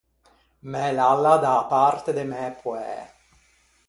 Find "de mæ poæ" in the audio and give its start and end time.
2.17-2.93